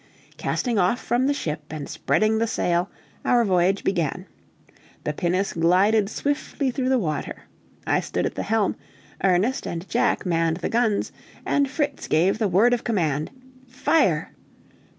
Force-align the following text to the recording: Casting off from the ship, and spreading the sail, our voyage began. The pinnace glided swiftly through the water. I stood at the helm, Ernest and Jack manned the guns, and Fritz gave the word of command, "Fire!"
Casting 0.37 0.79
off 0.79 0.99
from 0.99 1.27
the 1.27 1.31
ship, 1.35 1.61
and 1.69 1.87
spreading 1.87 2.39
the 2.39 2.47
sail, 2.47 2.89
our 3.23 3.45
voyage 3.45 3.83
began. 3.83 4.25
The 5.03 5.13
pinnace 5.13 5.53
glided 5.53 6.09
swiftly 6.09 6.71
through 6.71 6.89
the 6.89 6.97
water. 6.97 7.43
I 7.85 7.99
stood 7.99 8.25
at 8.25 8.33
the 8.33 8.41
helm, 8.41 8.77
Ernest 9.23 9.67
and 9.67 9.87
Jack 9.87 10.25
manned 10.25 10.57
the 10.57 10.69
guns, 10.69 11.11
and 11.45 11.69
Fritz 11.69 12.07
gave 12.07 12.39
the 12.39 12.47
word 12.47 12.73
of 12.73 12.83
command, 12.83 13.29
"Fire!" 13.67 14.31